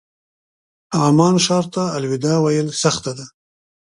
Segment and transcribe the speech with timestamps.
[1.03, 3.25] عمان ښار ته الوداع ویل سخته وه.